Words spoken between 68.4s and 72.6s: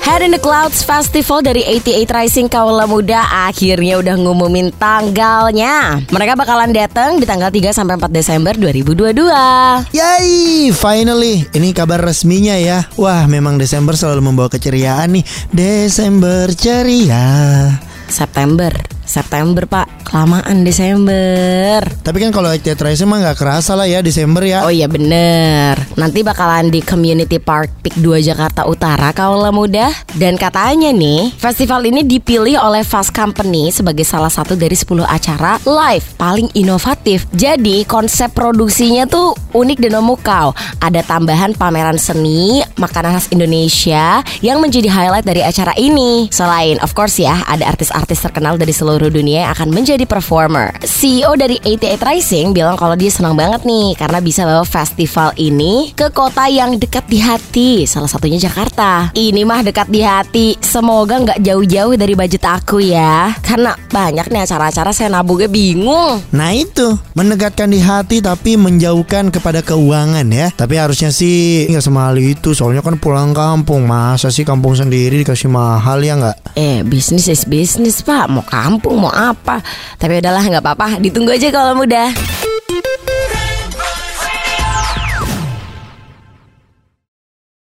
menjauhkan kepada keuangan ya. Tapi harusnya sih nggak semahal itu.